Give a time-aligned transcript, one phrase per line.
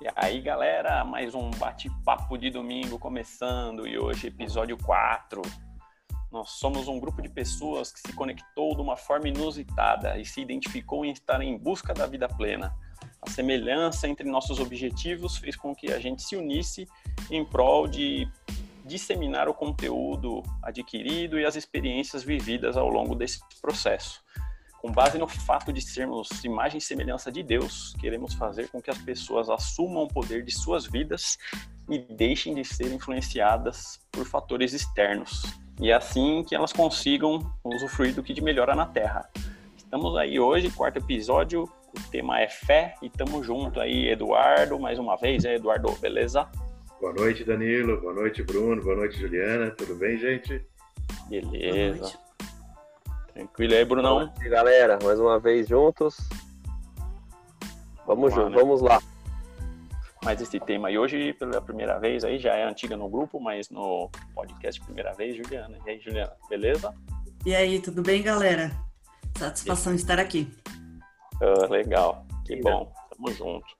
[0.00, 5.42] E aí, galera, mais um bate-papo de domingo começando e hoje episódio 4.
[6.32, 10.40] Nós somos um grupo de pessoas que se conectou de uma forma inusitada e se
[10.40, 12.74] identificou em estar em busca da vida plena.
[13.20, 16.88] A semelhança entre nossos objetivos fez com que a gente se unisse
[17.30, 18.26] em prol de
[18.86, 24.24] disseminar o conteúdo adquirido e as experiências vividas ao longo desse processo.
[24.80, 28.90] Com base no fato de sermos imagem e semelhança de Deus, queremos fazer com que
[28.90, 31.36] as pessoas assumam o poder de suas vidas
[31.86, 35.42] e deixem de ser influenciadas por fatores externos.
[35.78, 39.28] E é assim que elas consigam usufruir do que de melhor há na Terra.
[39.76, 44.98] Estamos aí hoje, quarto episódio, o tema é fé e estamos junto aí, Eduardo, mais
[44.98, 46.48] uma vez, é Eduardo, beleza?
[46.98, 50.64] Boa noite, Danilo, boa noite, Bruno, boa noite, Juliana, tudo bem, gente?
[51.28, 52.29] Beleza.
[53.40, 54.30] Tranquilo aí, Brunão?
[54.44, 56.14] E galera, mais uma vez juntos.
[58.06, 58.56] Vamos, vamos junto, né?
[58.56, 59.00] vamos lá.
[60.22, 63.70] Mas esse tema aí hoje, pela primeira vez, aí já é antiga no grupo, mas
[63.70, 65.78] no podcast primeira vez, Juliana.
[65.86, 66.94] E aí, Juliana, beleza?
[67.46, 68.72] E aí, tudo bem, galera?
[69.38, 69.96] Satisfação e...
[69.96, 70.46] estar aqui.
[71.40, 73.79] Uh, legal, que bom, tamo junto.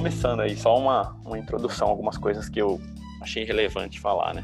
[0.00, 2.80] Começando aí, só uma, uma introdução, algumas coisas que eu
[3.20, 4.42] achei relevante falar, né?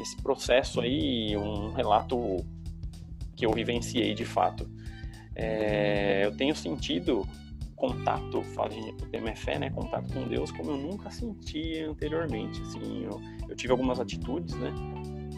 [0.00, 2.44] Esse processo aí, um relato
[3.36, 4.68] que eu vivenciei de fato.
[5.36, 7.24] É, eu tenho sentido
[7.76, 9.70] contato, fazendo o tema é fé, né?
[9.70, 12.60] Contato com Deus como eu nunca senti anteriormente.
[12.62, 14.74] Assim, eu, eu tive algumas atitudes, né?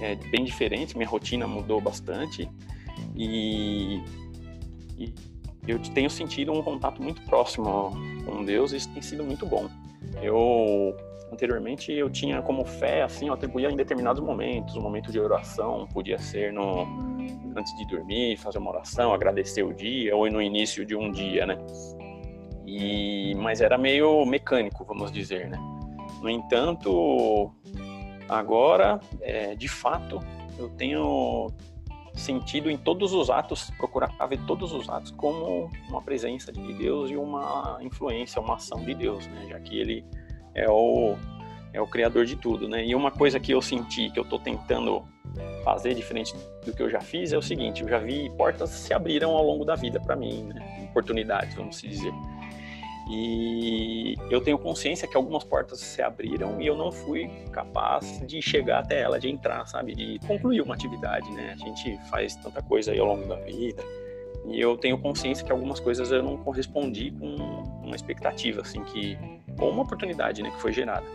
[0.00, 2.48] É, bem diferentes, minha rotina mudou bastante
[3.14, 4.02] e,
[4.96, 5.12] e
[5.66, 7.92] eu tenho sentido um contato muito próximo
[8.24, 9.68] com Deus e isso tem sido muito bom.
[10.22, 10.96] Eu
[11.32, 15.86] anteriormente eu tinha como fé assim, eu atribuía em determinados momentos, um momento de oração,
[15.92, 16.86] podia ser no
[17.56, 21.46] antes de dormir, fazer uma oração, agradecer o dia ou no início de um dia,
[21.46, 21.58] né?
[22.66, 25.58] E mas era meio mecânico, vamos dizer, né?
[26.22, 27.52] No entanto,
[28.28, 30.20] agora, é, de fato,
[30.58, 31.48] eu tenho
[32.16, 37.10] sentido em todos os atos, procurar ver todos os atos como uma presença de Deus
[37.10, 39.46] e uma influência, uma ação de Deus, né?
[39.50, 40.04] Já que ele
[40.54, 41.14] é o
[41.72, 42.86] é o criador de tudo, né?
[42.86, 45.04] E uma coisa que eu senti que eu estou tentando
[45.62, 46.34] fazer diferente
[46.64, 49.44] do que eu já fiz é o seguinte: eu já vi portas se abriram ao
[49.44, 50.88] longo da vida para mim, né?
[50.90, 52.12] Oportunidades, vamos dizer.
[53.08, 58.42] E eu tenho consciência que algumas portas se abriram e eu não fui capaz de
[58.42, 59.94] chegar até ela, de entrar, sabe?
[59.94, 61.52] De concluir uma atividade, né?
[61.52, 63.82] A gente faz tanta coisa aí ao longo da vida.
[64.48, 67.36] E eu tenho consciência que algumas coisas eu não correspondi com
[67.82, 69.16] uma expectativa, assim, que.
[69.58, 71.06] ou uma oportunidade, né, que foi gerada.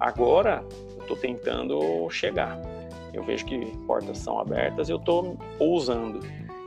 [0.00, 0.64] Agora,
[0.96, 2.58] eu estou tentando chegar.
[3.12, 6.20] Eu vejo que portas são abertas, eu estou ousando.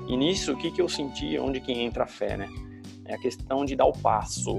[0.08, 2.48] E nisso, o que, que eu senti, onde que entra a fé, né?
[3.08, 4.58] É a questão de dar o passo,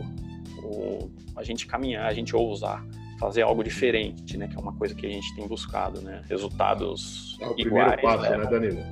[0.63, 2.85] o, a gente caminhar, a gente ousar,
[3.19, 4.49] fazer algo diferente, né?
[4.49, 6.23] Que é uma coisa que a gente tem buscado, né?
[6.29, 8.01] Resultados é o iguais.
[8.01, 8.83] Passo, né, Danilo?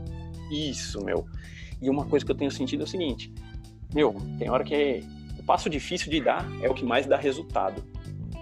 [0.51, 1.27] Isso, meu.
[1.81, 3.33] E uma coisa que eu tenho sentido é o seguinte,
[3.95, 5.03] meu, tem hora que
[5.39, 7.83] o passo difícil de dar é o que mais dá resultado.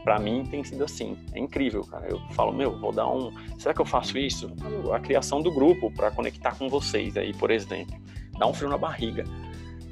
[0.02, 2.06] Para mim tem sido assim, é incrível, cara.
[2.08, 3.32] Eu falo, meu, vou dar um.
[3.58, 4.52] Será que eu faço isso?
[4.92, 7.96] A criação do grupo para conectar com vocês aí, por exemplo,
[8.38, 9.24] dá um frio na barriga.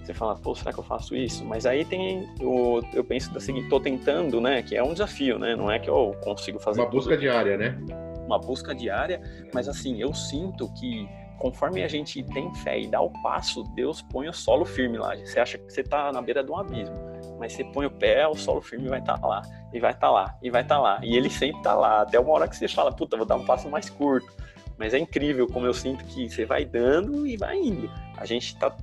[0.02, 1.44] Você fala, pô, será que eu faço isso?
[1.44, 4.62] Mas aí tem, eu, eu penso da seguinte, tô tentando, né?
[4.62, 5.54] Que é um desafio, né?
[5.54, 6.80] Não é que eu consigo fazer.
[6.80, 7.78] Uma busca diária, né?
[8.26, 9.20] Uma busca diária,
[9.54, 11.08] mas assim, eu sinto que
[11.38, 15.16] conforme a gente tem fé e dá o passo, Deus põe o solo firme lá.
[15.16, 16.94] Você acha que você tá na beira de um abismo,
[17.38, 19.42] mas você põe o pé, o solo firme vai estar tá lá,
[19.72, 21.00] e vai estar tá lá, e vai estar tá lá.
[21.02, 23.44] E ele sempre tá lá, até uma hora que você fala, puta, vou dar um
[23.44, 24.32] passo mais curto.
[24.78, 27.90] Mas é incrível como eu sinto que você vai dando e vai indo.
[28.16, 28.74] A gente tá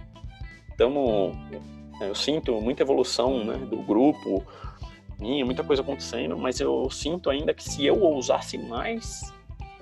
[0.80, 1.36] estamos.
[2.00, 4.46] Eu sinto muita evolução né, do grupo,
[5.20, 9.34] minha, muita coisa acontecendo, mas eu sinto ainda que se eu ousasse mais,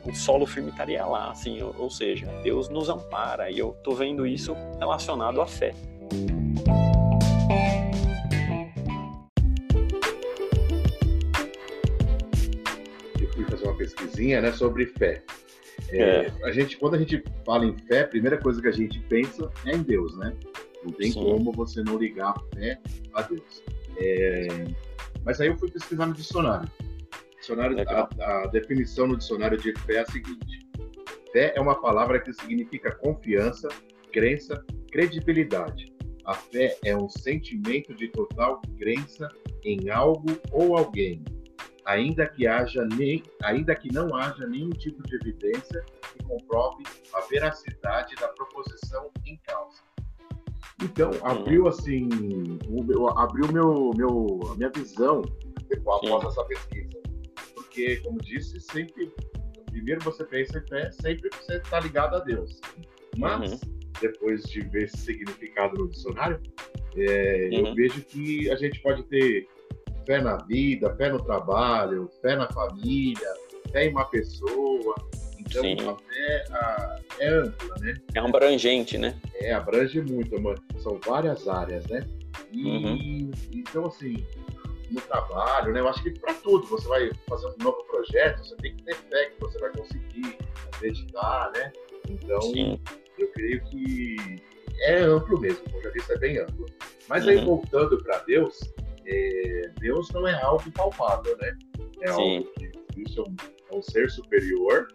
[0.03, 3.95] o solo firme estaria lá, assim, ou, ou seja, Deus nos ampara e eu estou
[3.95, 5.75] vendo isso relacionado à fé.
[13.21, 15.21] Eu fui fazer uma pesquisinha, né, sobre fé.
[15.89, 16.33] É, é.
[16.43, 19.51] A gente, quando a gente fala em fé, a primeira coisa que a gente pensa
[19.67, 20.33] é em Deus, né?
[20.83, 21.21] Não tem Sim.
[21.21, 22.79] como você não ligar a fé
[23.13, 23.63] a Deus.
[23.97, 24.47] É...
[25.23, 26.69] Mas aí eu fui pesquisar no dicionário.
[27.39, 30.67] dicionário a, a, definição no dicionário de fé é a seguinte:
[31.31, 33.67] fé é uma palavra que significa confiança,
[34.11, 35.93] crença, credibilidade.
[36.25, 39.29] A fé é um sentimento de total crença
[39.63, 41.23] em algo ou alguém,
[41.85, 46.83] ainda que haja nem, ainda que não haja nenhum tipo de evidência que comprove
[47.13, 49.86] a veracidade da proposição em causa.
[50.83, 52.07] Então, abriu assim,
[52.67, 55.23] o, abriu meu, meu, a minha visão
[55.71, 57.01] após essa pesquisa.
[57.55, 59.11] Porque, como disse, sempre,
[59.71, 62.59] primeiro você pensa em fé, sempre você está ligado a Deus.
[63.17, 63.59] Mas, uhum.
[63.99, 66.39] depois de ver esse significado no dicionário,
[66.95, 67.67] é, uhum.
[67.67, 69.47] eu vejo que a gente pode ter
[70.05, 73.33] fé na vida, fé no trabalho, fé na família,
[73.71, 74.95] fé em uma pessoa.
[75.49, 75.77] Então, Sim.
[75.87, 76.45] a fé
[77.19, 77.93] é ampla, né?
[78.13, 79.17] É abrangente, né?
[79.35, 80.61] É, abrange muito, mano.
[80.79, 82.01] São várias áreas, né?
[82.51, 83.31] E, uhum.
[83.53, 84.25] então, assim,
[84.91, 85.79] no trabalho, né?
[85.79, 88.95] Eu acho que para tudo, você vai fazer um novo projeto, você tem que ter
[88.95, 90.37] fé que você vai conseguir
[90.73, 91.71] acreditar, né?
[92.09, 92.79] Então, Sim.
[93.17, 94.41] eu creio que
[94.81, 96.65] é amplo mesmo, como já disse, é bem amplo.
[97.07, 97.29] Mas uhum.
[97.31, 98.59] aí, voltando para Deus,
[99.05, 101.57] é, Deus não é algo palpável, né?
[102.01, 102.37] É Sim.
[102.37, 103.35] algo que isso é um,
[103.71, 104.87] é um ser superior.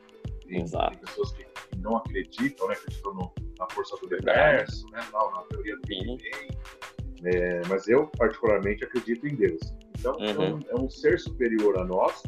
[0.53, 2.75] Tem, tem pessoas que, que, não acreditam, né?
[2.75, 5.01] Acreditam no, na força do universo, né?
[5.13, 6.23] Na teoria do Big Bang.
[7.25, 9.61] É, mas eu, particularmente, acredito em Deus.
[9.99, 10.27] Então, uhum.
[10.27, 12.23] é, um, é, um, ser superior a nós.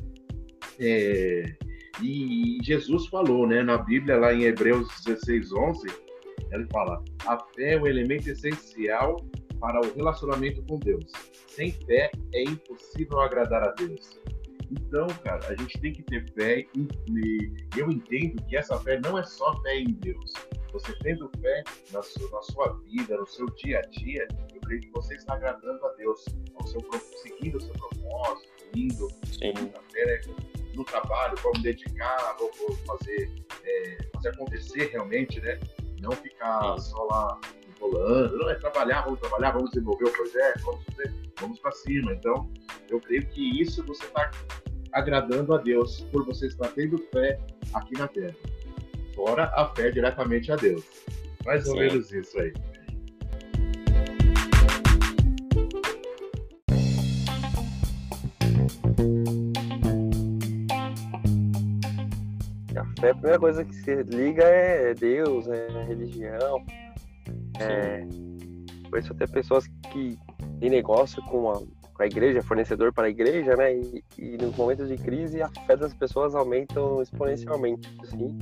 [0.79, 1.55] É,
[2.03, 5.87] e Jesus falou, né, na Bíblia, lá em Hebreus 16, 11,
[6.53, 9.17] ele fala: a fé é um elemento essencial
[9.61, 11.11] para o relacionamento com Deus.
[11.49, 14.21] Sem fé é impossível agradar a Deus.
[14.81, 16.89] Então, cara, a gente tem que ter fé e
[17.77, 20.33] eu entendo que essa fé não é só fé em Deus.
[20.73, 21.63] Você tendo fé
[21.93, 25.35] na sua, na sua vida, no seu dia a dia, eu creio que você está
[25.35, 26.25] agradando a Deus,
[26.57, 26.81] ao seu,
[27.23, 30.21] seguindo o seu propósito, indo fé, né?
[30.75, 33.31] no trabalho, vou me dedicar, vou, vou fazer,
[33.65, 35.61] é, fazer acontecer realmente, né?
[36.01, 36.91] Não ficar Sim.
[36.91, 41.59] só lá enrolando, não é trabalhar, vamos trabalhar, vamos desenvolver o projeto, vamos fazer, vamos
[41.61, 42.13] para cima.
[42.13, 42.51] Então,
[42.89, 44.31] eu creio que isso você está
[44.95, 47.39] agradando a Deus por você estar tendo fé
[47.75, 48.35] aqui na Terra.
[49.15, 50.85] Fora a fé diretamente a Deus.
[51.45, 51.81] Mais ou Sim.
[51.81, 52.53] menos isso aí.
[62.77, 66.65] A fé, a primeira coisa que se liga é Deus, é religião.
[67.59, 68.07] É,
[68.89, 70.17] por isso tem pessoas que
[70.61, 71.61] têm negócio com a,
[71.95, 73.75] com a igreja, fornecedor para a igreja, né?
[73.75, 78.37] E, e, nos momentos de crise a fé das pessoas aumentam exponencialmente, assim.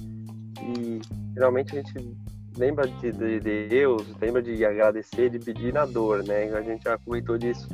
[0.60, 1.00] E
[1.34, 2.16] geralmente a gente
[2.56, 6.44] lembra de, de, de Deus, lembra de agradecer, de pedir na dor, né?
[6.54, 7.68] A gente já comentou disso.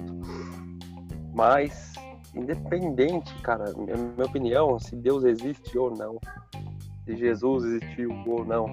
[1.33, 1.95] Mas,
[2.35, 6.19] independente, cara, minha, minha opinião, se Deus existe ou não,
[7.05, 8.67] se Jesus existiu ou não,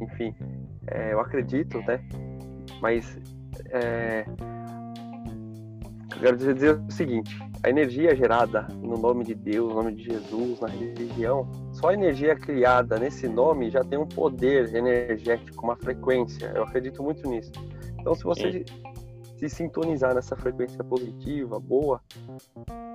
[0.00, 0.32] enfim,
[0.86, 2.00] é, eu acredito, né?
[2.80, 3.18] Mas
[3.70, 4.24] é,
[6.16, 10.04] eu quero dizer o seguinte: a energia gerada no nome de Deus, no nome de
[10.04, 15.76] Jesus, na religião, só a energia criada nesse nome já tem um poder energético, uma
[15.76, 16.52] frequência.
[16.54, 17.52] Eu acredito muito nisso.
[18.00, 18.64] Então, se você
[19.38, 22.00] se sintonizar nessa frequência positiva, boa,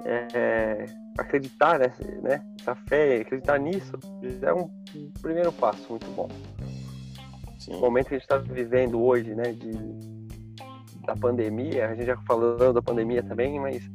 [0.05, 0.85] é,
[1.17, 3.91] acreditar né, né, essa fé, acreditar nisso,
[4.39, 4.69] já é um
[5.21, 6.29] primeiro passo muito bom.
[7.59, 7.75] Sim.
[7.75, 10.16] O momento que a gente está vivendo hoje, né, de,
[11.07, 13.89] da pandemia, a gente já falando da pandemia também, mas,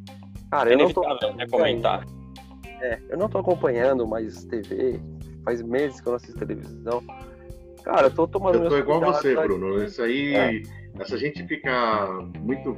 [0.50, 1.02] cara, eu não tô...
[1.34, 2.04] Né, comentar.
[2.80, 5.00] É, eu não tô acompanhando mais TV,
[5.44, 7.04] faz meses que eu não assisto televisão.
[7.84, 8.64] Cara, eu tô tomando.
[8.64, 9.84] Eu tô igual você, Bruno.
[9.84, 10.62] Isso aí, é.
[10.98, 12.06] essa gente fica
[12.40, 12.76] muito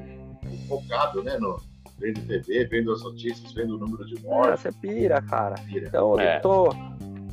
[0.69, 1.57] focado, né, no,
[1.99, 4.67] vendo TV, vendo as notícias, vendo o número de mortes.
[4.67, 5.55] É, você pira, cara.
[5.67, 5.89] Pira.
[5.89, 6.37] Então, é.
[6.37, 6.69] eu tô.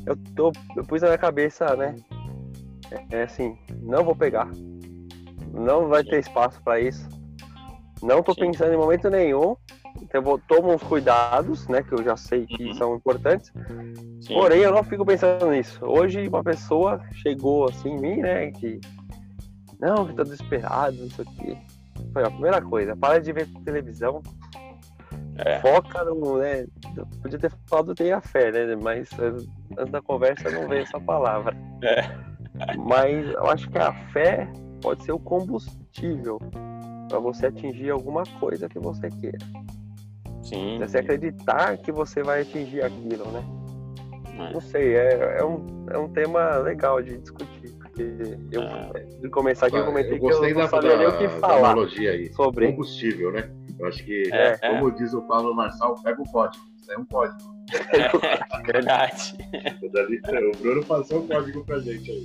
[0.06, 0.52] Eu tô.
[0.76, 1.96] Eu pus na minha cabeça, né?
[3.10, 4.48] É assim, não vou pegar.
[5.52, 7.08] Não vai ter espaço para isso.
[8.02, 8.40] Não tô Sim.
[8.40, 9.54] pensando em momento nenhum.
[10.00, 11.82] Então eu tomo uns cuidados, né?
[11.82, 12.74] Que eu já sei que uhum.
[12.74, 13.52] são importantes.
[14.20, 14.34] Sim.
[14.34, 15.84] Porém, eu não fico pensando nisso.
[15.84, 18.50] Hoje uma pessoa chegou assim em mim, né?
[18.52, 18.80] Que.
[19.78, 21.56] Não, que desesperado, não sei o quê.
[22.12, 24.22] Foi a primeira coisa, para de ver televisão.
[25.36, 25.60] É.
[25.60, 26.66] Foca no, né?
[27.20, 28.76] Podia ter falado tenha fé, né?
[28.80, 31.56] Mas antes da conversa não veio essa palavra.
[31.82, 32.76] É.
[32.76, 34.48] Mas eu acho que a fé
[34.82, 36.38] pode ser o combustível
[37.08, 39.38] para você atingir alguma coisa que você queira.
[40.42, 40.78] Sim.
[40.80, 43.42] Você acreditar que você vai atingir aquilo, né?
[44.38, 44.52] É.
[44.52, 47.70] Não sei, é, é, um, é um tema legal de discutir.
[47.78, 48.02] Porque
[48.50, 49.04] eu, é.
[49.20, 51.76] de começar aqui, eu comentei eu que eu não sabia da, nem o que falar
[51.76, 52.32] aí.
[52.32, 53.50] sobre combustível, né?
[53.78, 54.92] Eu acho que, é, como é.
[54.92, 56.64] diz o Paulo Marçal, pega o código.
[56.80, 57.38] Isso é um código.
[57.92, 59.36] É, verdade.
[59.82, 62.24] o Bruno passou o código pra gente aí.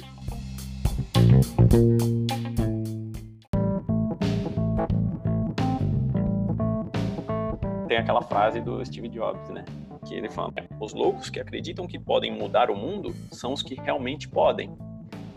[7.98, 9.66] Tem aquela frase do Steve Jobs, né?
[10.06, 13.76] Que ele fala: os loucos que acreditam que podem mudar o mundo são os que
[13.76, 14.72] realmente podem.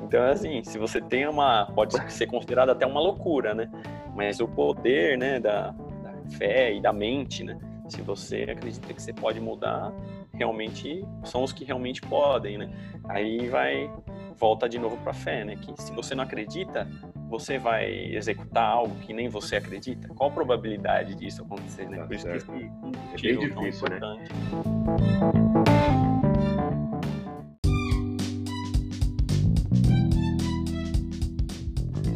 [0.03, 1.67] Então, assim, se você tem uma.
[1.75, 3.71] pode ser considerado até uma loucura, né?
[4.15, 7.59] Mas o poder, né, da, da fé e da mente, né?
[7.89, 9.93] Se você acredita que você pode mudar,
[10.35, 12.71] realmente são os que realmente podem, né?
[13.09, 13.91] Aí vai
[14.41, 15.55] volta de novo para a fé, né?
[15.55, 16.89] Que se você não acredita,
[17.29, 20.09] você vai executar algo que nem você acredita.
[20.09, 21.99] Qual a probabilidade disso acontecer, né?
[21.99, 23.97] Tá Por isso que esse é bem difícil, né?
[23.97, 24.33] importante.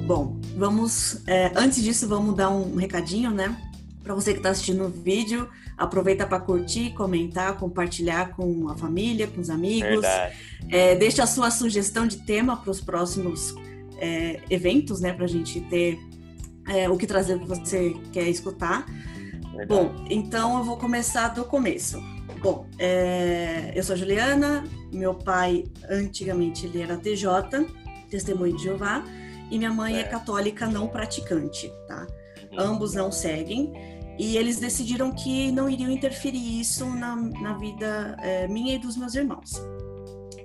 [0.07, 1.27] Bom, vamos.
[1.29, 3.55] é, antes disso, vamos dar um recadinho, né?
[4.05, 9.27] Para você que está assistindo o vídeo, aproveita para curtir, comentar, compartilhar com a família,
[9.27, 10.05] com os amigos.
[10.71, 13.55] É, deixa a sua sugestão de tema para os próximos
[13.99, 15.13] é, eventos, né?
[15.13, 15.99] Para a gente ter
[16.69, 18.87] é, o que trazer que você quer escutar.
[19.57, 19.67] verdade.
[19.67, 21.99] Bom, então eu vou começar do começo.
[22.43, 27.67] Bom, é, eu sou a Juliana, meu pai antigamente ele era TJ,
[28.11, 29.03] testemunho de Jeová,
[29.51, 30.11] e minha mãe é Certo.
[30.11, 32.07] católica não praticante, tá?
[32.53, 32.61] Uhum.
[32.61, 33.73] Ambos não seguem,
[34.19, 38.97] e eles decidiram que não iriam interferir isso na, na vida é, minha e dos
[38.97, 39.53] meus irmãos.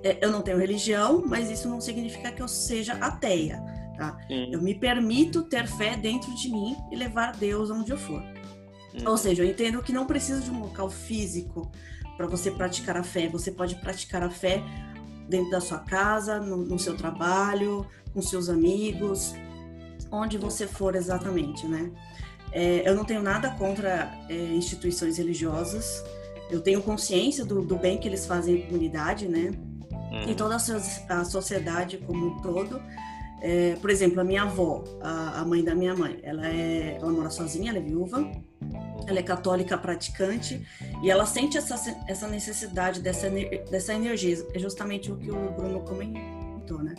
[0.02, 3.62] É, eu não tenho religião, mas isso não significa que eu seja ateia,
[3.96, 4.16] tá?
[4.28, 8.22] Eu me permito ter fé dentro de mim e levar Deus onde eu for.
[8.22, 9.08] Uhum.
[9.08, 11.70] Ou seja, eu entendo que não precisa de um local físico
[12.16, 13.28] para você praticar a fé.
[13.28, 14.62] Você pode praticar a fé
[15.28, 19.34] dentro da sua casa, no, no seu trabalho, com seus amigos,
[20.10, 21.90] onde você for exatamente, né?
[22.52, 26.04] É, eu não tenho nada contra é, instituições religiosas.
[26.50, 29.52] Eu tenho consciência do, do bem que eles fazem à comunidade, né?
[30.10, 30.28] Uhum.
[30.28, 32.80] e toda a, a sociedade como um todo.
[33.42, 37.10] É, por exemplo, a minha avó, a, a mãe da minha mãe, ela, é, ela
[37.10, 38.30] mora sozinha, ela é viúva,
[39.06, 40.66] ela é católica praticante
[41.02, 41.74] e ela sente essa,
[42.06, 43.30] essa necessidade dessa,
[43.70, 44.36] dessa energia.
[44.52, 46.94] É justamente o que o Bruno comentou, né?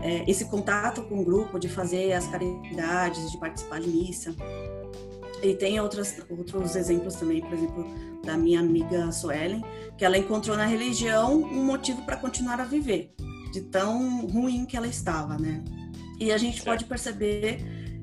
[0.00, 4.34] É, esse contato com o grupo, de fazer as caridades, de participar de missa.
[5.42, 7.86] E tem outras, outros exemplos também, por exemplo,
[8.24, 9.62] da minha amiga Suelen,
[9.96, 13.14] que ela encontrou na religião um motivo para continuar a viver,
[13.52, 15.62] de tão ruim que ela estava, né?
[16.18, 17.58] E a gente pode perceber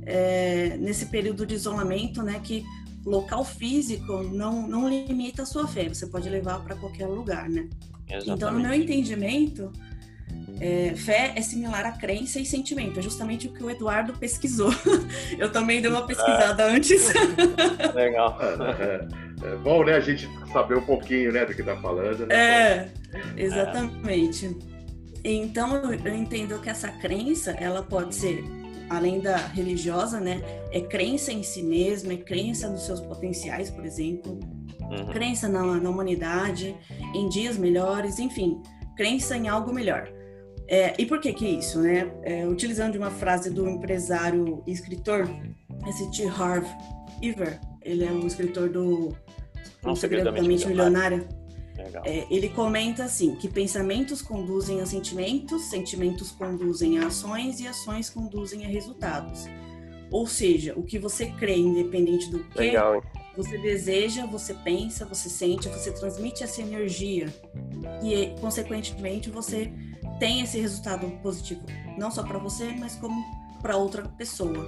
[0.06, 2.64] é, nesse período de isolamento, né, que
[3.06, 7.68] local físico não, não limita a sua fé, você pode levar para qualquer lugar, né?
[8.10, 8.84] Então, no meu Exatamente.
[8.84, 9.72] entendimento,
[10.60, 13.00] é, fé é similar a crença e sentimento.
[13.00, 14.72] É justamente o que o Eduardo pesquisou.
[15.38, 17.12] Eu também dei uma pesquisada antes.
[17.94, 18.38] Legal.
[18.42, 22.26] É, é, é bom, né, a gente saber um pouquinho, né, do que tá falando.
[22.28, 22.36] Né?
[22.36, 22.90] É,
[23.36, 24.56] exatamente.
[25.24, 28.44] Então, eu entendo que essa crença, ela pode ser,
[28.90, 30.42] além da religiosa, né?
[30.70, 34.40] É crença em si mesma, é crença nos seus potenciais, por exemplo.
[34.84, 35.08] Uhum.
[35.08, 36.76] crença na, na humanidade,
[37.16, 38.62] em dias melhores, enfim,
[38.96, 40.12] crença em algo melhor.
[40.68, 42.12] É, e por que que isso, né?
[42.24, 45.30] É, utilizando uma frase do empresário e escritor,
[45.88, 46.28] esse T.
[46.28, 46.66] Harv
[47.22, 49.16] Ever, ele é um escritor do
[49.84, 51.28] Não O Segredo da Mente Milionária.
[52.06, 58.10] É, ele comenta assim que pensamentos conduzem a sentimentos, sentimentos conduzem a ações e ações
[58.10, 59.48] conduzem a resultados.
[60.12, 63.04] Ou seja, o que você crê, independente do que Legal,
[63.36, 67.26] você deseja, você pensa, você sente, você transmite essa energia
[68.04, 69.74] e, consequentemente, você
[70.20, 71.62] tem esse resultado positivo,
[71.98, 73.16] não só para você, mas como
[73.62, 74.68] para outra pessoa.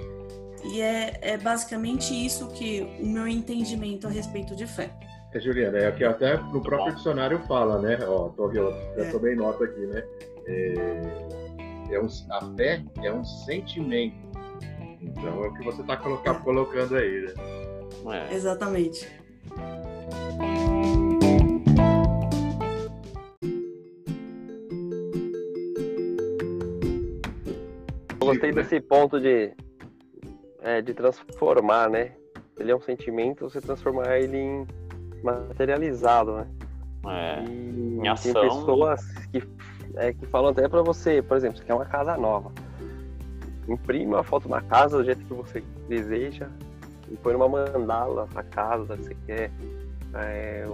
[0.63, 4.89] E é, é basicamente isso que o meu entendimento a respeito de fé.
[5.33, 7.99] É, Juliana, é que até no próprio dicionário fala, né?
[8.07, 9.11] Ó, tô, eu já É.
[9.11, 10.03] tomei nota aqui, né?
[10.47, 10.73] É,
[11.91, 14.15] é um, a fé é um sentimento.
[15.01, 16.33] Então é o que você está É.
[16.43, 17.33] colocando aí, né?
[18.29, 18.33] É.
[18.33, 19.07] Exatamente.
[28.35, 28.61] Gostei né?
[28.61, 29.51] desse ponto de,
[30.61, 32.13] é, de transformar, né?
[32.57, 34.67] Ele é um sentimento, você transformar ele em
[35.23, 36.47] materializado, né?
[37.07, 37.43] É.
[37.43, 38.33] E Em tem ação.
[38.33, 39.01] pessoas
[39.31, 39.43] que,
[39.95, 42.51] é, que falam até pra você, por exemplo, você quer uma casa nova.
[43.67, 46.49] Imprime uma foto da casa do jeito que você deseja
[47.09, 49.51] e põe numa mandala a casa que você quer,
[50.13, 50.65] é,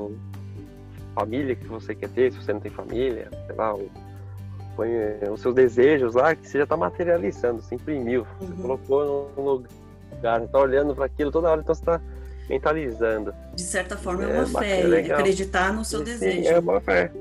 [1.16, 3.74] família que você quer ter, se você não tem família, sei lá,
[4.76, 8.58] põe é, os seus desejos lá que você já está materializando, você imprimiu, você Uhum.
[8.62, 12.02] colocou num lugar, você tá olhando para aquilo toda hora, então você tá
[12.50, 13.34] mentalizando.
[13.56, 15.20] De certa forma, é É uma bacana, fé, é legal.
[15.20, 16.48] acreditar no seu E, sim, desejo.
[16.50, 17.12] É uma fé.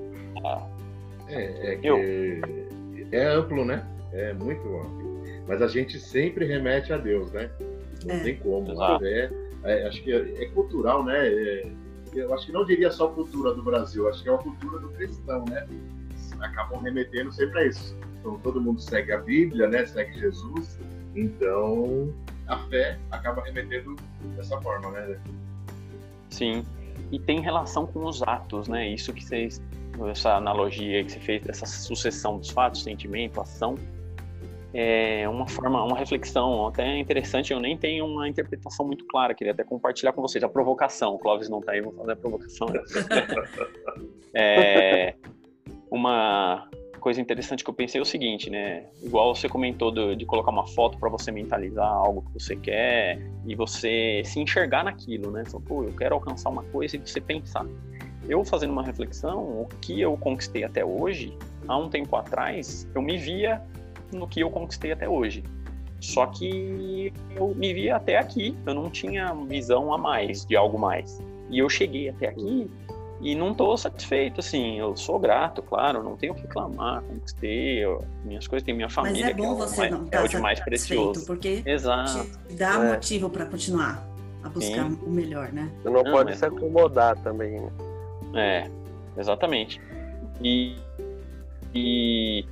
[1.28, 2.40] É, é que
[3.12, 3.84] é amplo, né?
[4.12, 5.22] É muito amplo.
[5.46, 7.50] Mas a gente sempre remete a Deus, né?
[8.04, 8.18] Não É.
[8.20, 8.66] tem como.
[8.98, 9.30] Fé,
[9.64, 11.28] é, acho que é, é cultural, né?
[11.28, 11.66] É,
[12.14, 14.88] eu acho que não diria só cultura do Brasil, acho que é uma cultura do
[14.90, 15.66] cristão, né?
[16.40, 17.96] Acabam remetendo sempre a isso.
[18.18, 19.86] Então todo mundo segue a Bíblia, né?
[19.86, 20.78] Segue Jesus.
[21.14, 22.14] Então
[22.46, 23.96] a fé acaba remetendo
[24.36, 25.18] dessa forma, né?
[26.30, 26.64] Sim.
[27.10, 28.88] E tem relação com os atos, né?
[28.88, 29.60] Isso que vocês,
[30.10, 33.76] essa analogia que você fez, essa sucessão dos fatos, sentimento, ação,
[34.72, 37.52] é uma forma, uma reflexão até interessante.
[37.52, 41.14] Eu nem tenho uma interpretação muito clara, queria até compartilhar com vocês a provocação.
[41.14, 42.68] O Clóvis não está aí, vou fazer a provocação.
[44.34, 45.14] é,
[45.90, 46.68] uma
[47.00, 48.84] coisa interessante que eu pensei é o seguinte, né?
[49.02, 53.18] Igual você comentou do, de colocar uma foto para você mentalizar algo que você quer
[53.46, 55.42] e você se enxergar naquilo, né?
[55.46, 57.66] Então, pô, eu quero alcançar uma coisa e você pensar.
[58.28, 63.02] Eu fazendo uma reflexão, o que eu conquistei até hoje, há um tempo atrás, eu
[63.02, 63.62] me via
[64.12, 65.42] no que eu conquistei até hoje.
[66.00, 70.78] Só que eu me via até aqui, eu não tinha visão a mais, de algo
[70.78, 71.20] mais.
[71.50, 72.70] E eu cheguei até aqui
[73.20, 77.84] e não estou satisfeito, assim, eu sou grato, claro, não tenho o que reclamar, conquistei
[77.84, 80.20] eu, minhas coisas, tem minha família, Mas é bom que é você mais, não é
[80.22, 81.26] o de tá mais precioso.
[81.26, 82.26] Porque Exato.
[82.56, 82.92] dá É.
[82.94, 84.02] motivo para continuar
[84.42, 84.98] a buscar Sim.
[85.06, 85.70] o melhor, né?
[85.82, 87.70] Você não, Não, pode mas- se acomodar também, né?
[88.34, 89.80] É, exatamente.
[90.42, 90.76] E,
[91.74, 92.46] e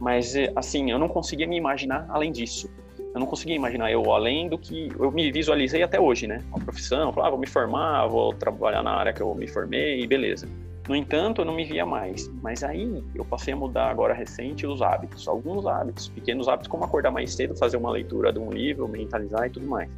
[0.00, 2.68] mas é, assim, eu não conseguia me imaginar além disso.
[3.12, 6.44] Eu não conseguia imaginar eu além do que eu me visualizei até hoje, né?
[6.48, 10.06] Uma profissão, falar, ah, vou me formar, vou trabalhar na área que eu me formei
[10.06, 10.48] beleza.
[10.88, 12.28] No entanto, eu não me via mais.
[12.42, 16.84] Mas aí eu passei a mudar agora recente os hábitos, alguns hábitos, pequenos hábitos como
[16.84, 19.90] acordar mais cedo, fazer uma leitura de um livro, mentalizar e tudo mais.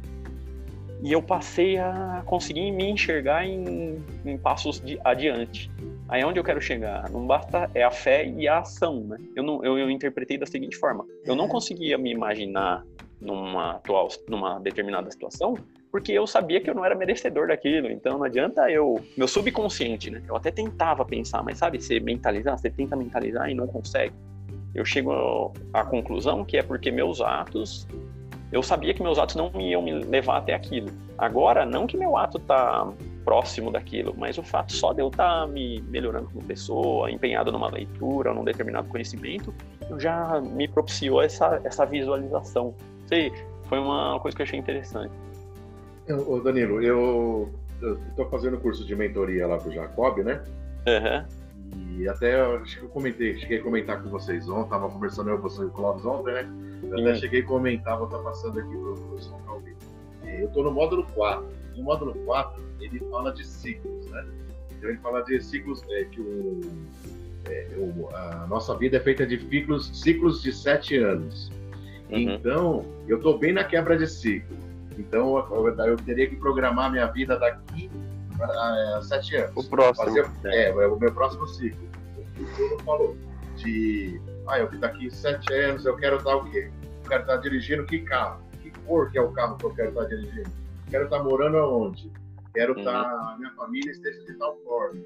[1.03, 5.69] E eu passei a conseguir me enxergar em, em passos de, adiante.
[6.07, 7.09] Aí é onde eu quero chegar.
[7.09, 9.17] Não basta é a fé e a ação, né?
[9.35, 12.85] Eu não eu, eu interpretei da seguinte forma: eu não conseguia me imaginar
[13.19, 15.57] numa atual numa determinada situação,
[15.91, 17.89] porque eu sabia que eu não era merecedor daquilo.
[17.89, 20.23] Então não adianta eu meu subconsciente, né?
[20.25, 24.15] Eu até tentava pensar, mas sabe, você mentalizar, você tenta mentalizar e não consegue.
[24.73, 27.87] Eu chego à conclusão que é porque meus atos
[28.53, 30.89] eu sabia que meus atos não iam me levar até aquilo.
[31.17, 32.87] Agora, não que meu ato tá
[33.25, 37.51] próximo daquilo, mas o fato só de eu estar tá me melhorando como pessoa, empenhado
[37.51, 39.51] numa leitura, num determinado conhecimento,
[39.97, 42.75] já me propiciou essa, essa visualização.
[43.07, 45.11] Sei, foi uma coisa que eu achei interessante.
[46.27, 47.51] Ô, Danilo, eu
[48.09, 50.43] estou fazendo curso de mentoria lá pro Jacob, né?
[50.85, 51.42] Uhum.
[51.75, 55.29] E até eu acho que eu comentei, cheguei a comentar com vocês ontem, tava conversando
[55.29, 56.49] eu, você e o Clóvis ontem, né?
[56.83, 57.21] Eu até Sim.
[57.21, 59.73] cheguei a comentar, vou estar passando aqui pro professor Calvin.
[60.25, 61.47] Eu estou no módulo 4.
[61.77, 64.25] No módulo 4, ele fala de ciclos, né?
[64.77, 66.61] Então ele fala de ciclos, é, que o,
[67.45, 71.51] é, o- a nossa vida é feita de ciclos, ciclos de sete anos.
[72.11, 72.19] Uhum.
[72.19, 74.55] Então, eu estou bem na quebra de ciclo.
[74.99, 77.89] Então, eu, eu- eu teria que programar minha vida daqui
[78.43, 79.65] a, a sete anos.
[79.65, 80.05] O próximo.
[80.05, 81.87] Fazer, é, é o meu próximo ciclo.
[82.17, 83.17] O que o falou.
[83.57, 86.71] De, ah, eu daqui sete anos eu quero estar o quê?
[87.03, 88.41] Eu quero estar dirigindo que carro?
[88.61, 90.49] Que cor que é o carro que eu quero estar dirigindo?
[90.89, 92.11] Quero estar morando aonde?
[92.53, 92.79] Quero Uhum.
[92.79, 94.99] estar, minha família esteja de tal forma.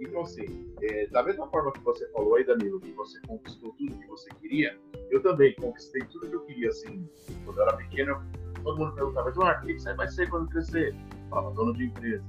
[0.00, 3.96] Então, assim, é, da mesma forma que você falou aí, Danilo, que você conquistou tudo
[3.98, 4.76] que você queria,
[5.10, 7.08] eu também conquistei tudo que eu queria, assim.
[7.44, 8.22] Quando eu era pequeno,
[8.62, 10.94] todo mundo perguntava, Eduardo, o que você vai ser quando crescer?
[10.94, 12.24] Eu falava, dono de empresa.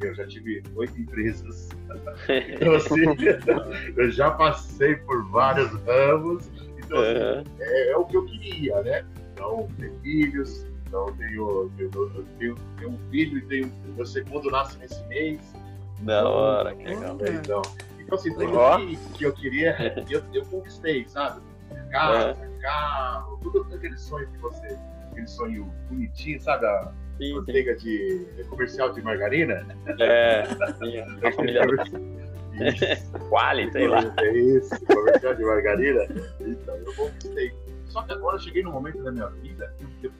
[0.00, 1.68] Eu já tive oito empresas.
[2.28, 3.02] Então, assim,
[3.96, 6.48] eu já passei por vários ramos.
[6.78, 7.44] Então, assim, Uhum.
[7.60, 9.04] é, é o que eu queria, né?
[9.32, 10.66] Então, ter filhos.
[10.86, 13.72] Então, eu tenho, eu, eu tenho, tenho um filho e tenho.
[13.96, 15.40] Meu segundo nasce nesse mês.
[16.00, 17.16] Da hora, que legal.
[17.20, 17.62] Então,
[17.98, 21.40] então assim, tudo que, que eu queria, eu, eu conquistei, sabe?
[21.90, 24.76] Casa, carro, tudo aquele sonho que você.
[25.10, 26.66] Aquele sonho bonitinho, sabe?
[27.18, 27.34] Sim, sim.
[27.34, 29.66] manteiga de comercial de margarina.
[30.00, 30.44] É,
[30.78, 31.62] sim, a família.
[33.28, 34.14] Quali, sei lá.
[34.18, 36.04] É isso, comercial de margarina.
[36.40, 37.52] Então, eu conquistei.
[37.86, 40.12] Só que agora eu cheguei num momento da minha vida que eu,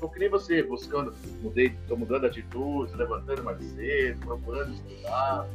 [0.00, 5.46] eu que nem você, buscando, mudei, tô mudando atitudes, levantando mais cedo, procurando estudar,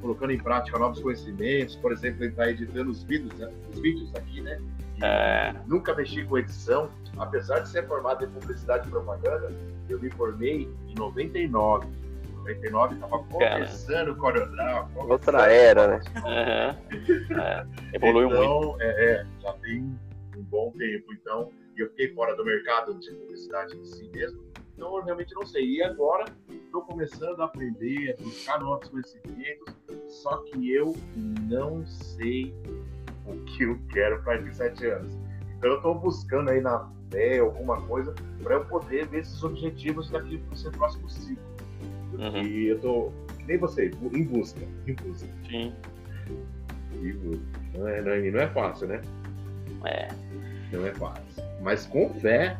[0.00, 4.40] colocando em prática novos conhecimentos, por exemplo, estar editando os vídeos, né, os vídeos aqui,
[4.40, 4.60] né?
[5.02, 6.88] É, Nunca mexi com edição,
[7.22, 9.52] apesar de ser formado em publicidade e propaganda,
[9.88, 11.86] eu me formei em 99.
[12.38, 14.88] 99 estava começando o CorelDRAW.
[15.08, 16.00] Outra era, né?
[16.16, 17.40] uhum.
[17.40, 18.42] é, evoluiu muito.
[18.42, 19.96] então, é, é, já tem
[20.36, 21.12] um bom tempo.
[21.12, 24.42] Então, eu fiquei fora do mercado de publicidade em si mesmo.
[24.74, 25.64] Então, eu realmente não sei.
[25.64, 29.72] E agora, estou começando a aprender, a buscar novos conhecimentos.
[30.08, 30.96] Só que eu
[31.48, 32.52] não sei
[33.24, 35.16] o que eu quero para daqui sete anos.
[35.62, 40.10] Então eu estou buscando aí na fé alguma coisa para eu poder ver esses objetivos
[40.10, 41.44] daqui para ser próximo ciclo.
[42.14, 42.42] Uhum.
[42.42, 43.12] E eu tô,
[43.46, 45.28] nem você, em busca, em busca.
[45.48, 45.72] Sim.
[47.00, 47.12] E
[47.78, 49.00] não é, não é, não é fácil, né?
[49.84, 50.08] É.
[50.72, 51.22] Não é fácil.
[51.60, 52.58] Mas com fé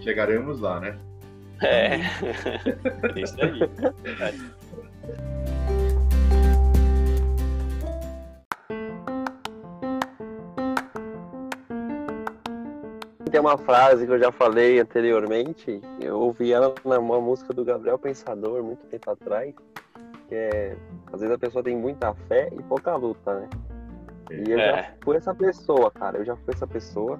[0.00, 0.98] chegaremos lá, né?
[1.60, 1.98] É.
[3.14, 3.60] Isso aí.
[13.38, 17.96] Tem uma frase que eu já falei anteriormente, eu ouvi ela numa música do Gabriel
[17.96, 19.54] Pensador muito tempo atrás,
[20.26, 20.76] que é
[21.12, 23.48] às vezes a pessoa tem muita fé e pouca luta, né?
[24.32, 24.82] E eu é.
[24.82, 26.18] já fui essa pessoa, cara.
[26.18, 27.16] Eu já fui essa pessoa.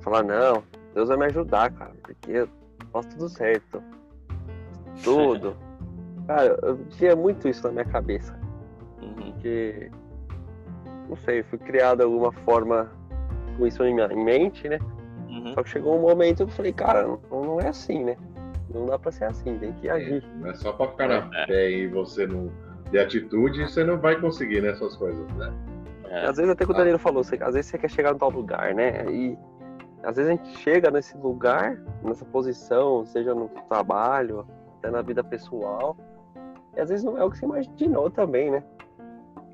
[0.00, 2.48] Falar, não, Deus vai me ajudar, cara, porque eu
[2.92, 3.82] faço tudo certo.
[5.02, 5.56] Tudo.
[6.28, 8.38] cara, eu tinha muito isso na minha cabeça.
[9.00, 9.32] Uhum.
[9.40, 9.90] Que,
[11.08, 12.92] não sei, fui criado de alguma forma
[13.56, 14.78] com isso em, minha, em mente, né?
[15.36, 15.54] Uhum.
[15.54, 18.16] Só que chegou um momento que eu falei, cara, não, não é assim, né?
[18.72, 20.24] Não dá pra ser assim, tem que agir.
[20.24, 21.46] É, não é só pra ficar na é.
[21.46, 22.50] fé e você não
[22.90, 25.52] ter atitude, você não vai conseguir nessas né, coisas, né?
[26.08, 26.26] É.
[26.26, 26.78] Às vezes até que o ah.
[26.78, 29.04] Danilo falou, você, às vezes você quer chegar em tal lugar, né?
[29.10, 29.38] E
[30.02, 34.46] às vezes a gente chega nesse lugar, nessa posição, seja no trabalho,
[34.78, 35.96] até na vida pessoal,
[36.76, 38.62] e às vezes não é o que você imaginou também, né?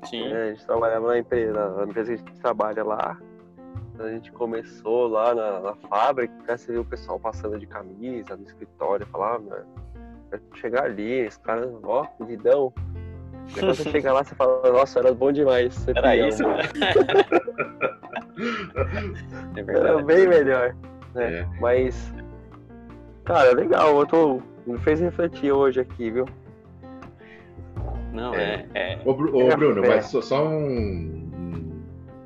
[0.05, 0.27] Sim.
[0.31, 3.17] É, a gente trabalhava na empresa, na empresa que a gente trabalha lá,
[4.03, 8.43] a gente começou lá na, na fábrica, você viu o pessoal passando de camisa no
[8.43, 9.65] escritório, falava,
[10.31, 12.73] ah, chegar ali, esse cara, ó, vidão.
[13.53, 15.85] Depois você chega lá, você fala, nossa, era bom demais.
[15.87, 16.59] Era isso, né?
[19.57, 19.87] é verdade.
[19.87, 20.75] Era bem melhor.
[21.13, 21.39] Né?
[21.39, 21.47] É.
[21.59, 22.13] Mas,
[23.25, 24.41] cara, legal, eu tô.
[24.65, 26.25] Me fez refletir hoje aqui, viu?
[28.13, 28.65] Não, é.
[28.73, 28.97] é...
[29.03, 31.29] Ô, ô Bruno, mas só, só um,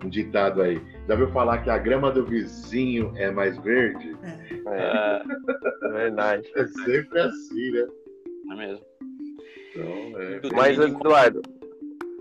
[0.04, 0.80] um ditado aí.
[1.08, 4.18] Já ouviu falar que a grama do vizinho é mais verde?
[4.68, 5.24] É,
[5.84, 6.52] é verdade.
[6.54, 7.88] É sempre assim, né?
[8.52, 8.86] É mesmo?
[9.72, 10.42] Então, é...
[10.54, 11.42] Mas, Eduardo,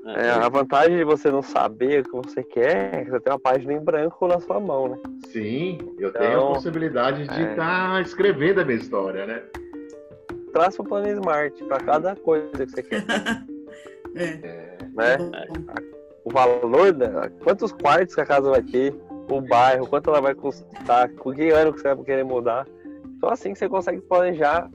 [0.06, 3.32] é, a vantagem de você não saber o que você quer é que você tem
[3.32, 4.98] uma página em branco na sua mão, né?
[5.26, 7.54] Sim, eu então, tenho a possibilidade de estar é...
[7.56, 9.42] tá escrevendo a minha história, né?
[10.52, 13.02] Traça um plano smart para cada coisa que você quer.
[14.14, 14.76] é.
[14.94, 15.16] Né?
[16.26, 18.92] O valor, da, quantos quartos que a casa vai ter,
[19.30, 22.66] o bairro, quanto ela vai custar, com que ano que você vai querer mudar.
[23.20, 24.68] Só assim que você consegue planejar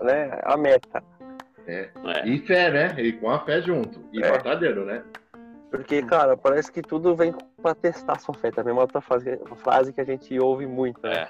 [0.00, 1.02] né, a meta.
[1.66, 1.90] É.
[2.04, 2.28] É.
[2.28, 3.02] E fé, né?
[3.02, 4.00] E com a fé junto.
[4.12, 4.30] E é.
[4.30, 5.02] batalhando, né?
[5.72, 8.52] Porque, cara, parece que tudo vem pra testar sua fé.
[8.52, 11.22] Também é uma outra frase, uma frase que a gente ouve muito, né?
[11.22, 11.28] É.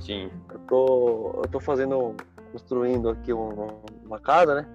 [0.00, 0.32] Sim.
[0.52, 2.16] Eu tô, eu tô fazendo,
[2.50, 4.66] construindo aqui um, uma casa, né?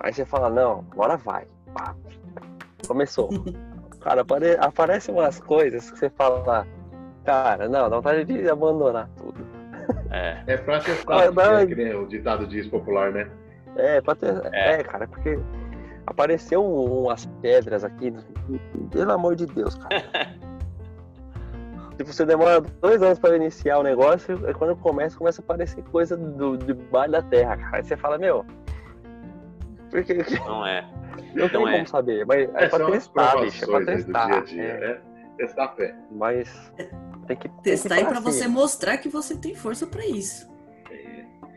[0.00, 1.46] Aí você fala, não, agora vai.
[1.72, 1.96] Pá.
[2.92, 3.30] Começou.
[4.02, 6.66] cara, apare, aparecem umas coisas que você fala,
[7.24, 9.40] cara, não, dá vontade de abandonar tudo.
[10.10, 13.30] É, é pra testar, é, que nem o ditado diz popular, né?
[13.76, 14.46] É, ter.
[14.52, 15.38] É, é cara, porque
[16.06, 18.12] apareceu umas pedras aqui.
[18.90, 20.04] Pelo amor de Deus, cara.
[21.96, 25.82] Se você demora dois anos para iniciar o negócio, é quando começa, começa a aparecer
[25.84, 27.78] coisa do, debaixo da terra, cara.
[27.78, 28.44] Aí você fala, meu.
[29.90, 30.14] Porque...
[30.44, 30.86] Não é.
[31.34, 31.72] Não, tem é.
[31.72, 33.64] como saber, mas é, é pra testar, bicho.
[33.64, 34.26] É pra testar.
[34.28, 34.80] Dia dia, é.
[34.80, 35.00] né?
[35.36, 35.94] Testar a fé.
[36.10, 36.72] Mas
[37.26, 40.50] tem que testar e para você mostrar que você tem força para isso.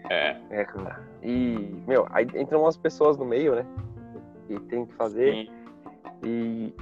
[0.10, 0.38] É.
[0.50, 1.02] É, cara.
[1.22, 3.66] E, meu, aí entram umas pessoas no meio, né?
[4.48, 5.34] Que tem que fazer.
[5.34, 5.50] Sim.
[6.24, 6.74] E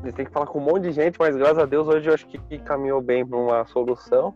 [0.00, 2.14] você tem que falar com um monte de gente, mas graças a Deus hoje eu
[2.14, 4.34] acho que caminhou bem para uma solução.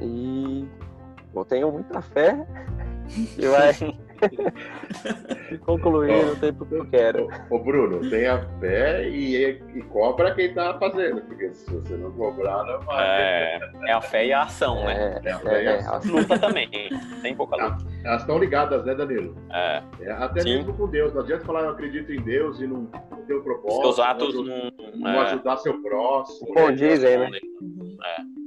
[0.00, 0.68] E
[1.34, 2.46] eu tenho muita fé
[3.34, 3.72] que vai
[5.64, 7.28] concluir no tempo que eu quero.
[7.50, 12.64] Ô, Bruno, tenha fé e, e cobra quem tá fazendo, porque se você não cobrar,
[12.64, 13.04] não vai.
[13.06, 15.20] É, é a fé e a ação, né?
[15.24, 16.16] É, a fé é, e a ação.
[16.16, 16.68] É, luta também,
[17.22, 17.84] tem pouca luta.
[18.04, 19.36] Elas estão ligadas, né, Danilo?
[19.50, 19.82] É.
[20.00, 20.56] é até Sim.
[20.56, 21.14] mesmo com Deus.
[21.14, 22.86] Não adianta falar eu acredito em Deus e não,
[23.26, 23.82] ter o um propósito.
[23.82, 26.54] Seus atos não, não, não ajudar seu próximo.
[26.54, 27.30] Bom, dizem, né?
[28.04, 28.44] É.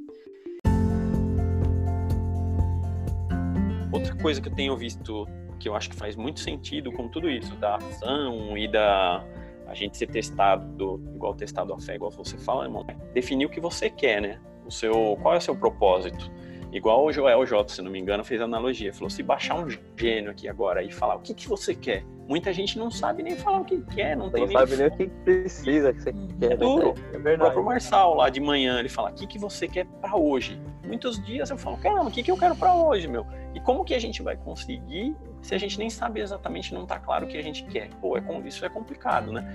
[3.92, 5.26] Outra coisa que eu tenho visto
[5.58, 9.24] que eu acho que faz muito sentido com tudo isso, da ação e da
[9.68, 13.60] a gente ser testado, igual testado a fé, igual você fala, irmão, definir o que
[13.60, 14.40] você quer, né?
[14.66, 16.32] O seu, qual é o seu propósito?
[16.72, 18.94] Igual o Joel J, se não me engano, fez analogia.
[18.94, 22.52] Falou: se baixar um gênio aqui agora e falar o que, que você quer, muita
[22.52, 25.08] gente não sabe nem falar o que quer, não tem não sabe nem o que
[25.24, 26.52] precisa que você quer.
[26.52, 26.94] É duro.
[27.14, 27.36] É verdade.
[27.36, 30.60] O próprio Marçal lá de manhã, ele fala: o que, que você quer para hoje?
[30.86, 33.26] Muitos dias eu falo: caramba, o que, que eu quero para hoje, meu?
[33.56, 37.00] E como que a gente vai conseguir se a gente nem sabe exatamente, não está
[37.00, 37.90] claro o que a gente quer?
[38.02, 39.48] Pô, é, isso é complicado, né?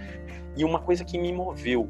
[0.56, 1.88] E uma coisa que me moveu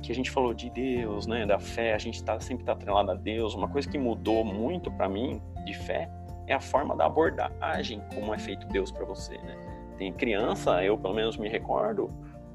[0.00, 3.10] que a gente falou de Deus, né, da fé, a gente tá, sempre está atrelado
[3.10, 3.54] a Deus.
[3.54, 6.10] Uma coisa que mudou muito para mim de fé
[6.46, 9.56] é a forma da abordagem, como é feito Deus para você, né?
[9.96, 12.08] Tem criança, eu pelo menos me recordo,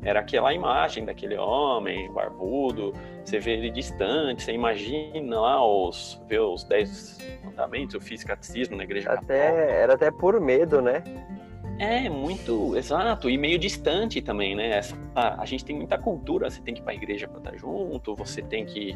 [0.03, 6.39] era aquela imagem daquele homem barbudo, você vê ele distante, você imagina lá os, vê
[6.39, 9.71] os dez mandamentos, eu fiz catecismo na igreja até, católica.
[9.71, 11.03] Era até por medo, né?
[11.77, 14.77] É, muito, exato, e meio distante também, né?
[14.77, 17.39] Essa, a, a, gente tem muita cultura, você tem que ir para a igreja para
[17.39, 18.91] estar junto, você tem que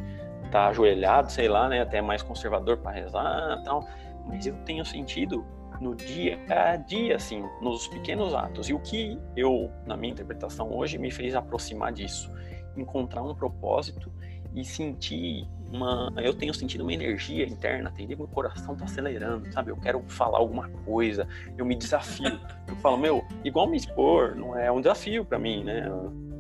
[0.45, 1.81] estar tá ajoelhado, sei lá, né?
[1.81, 3.85] Até mais conservador para rezar tal.
[4.25, 5.45] Mas eu tenho sentido
[5.81, 8.69] no dia a dia, assim, nos pequenos atos.
[8.69, 12.31] E o que eu, na minha interpretação hoje, me fez aproximar disso?
[12.77, 14.09] Encontrar um propósito
[14.55, 16.12] e sentir uma.
[16.17, 18.17] Eu tenho sentido uma energia interna, entendeu?
[18.17, 19.71] Meu coração tá acelerando, sabe?
[19.71, 22.39] Eu quero falar alguma coisa, eu me desafio.
[22.67, 25.89] Eu falo, meu, igual me expor, não é um desafio para mim, né?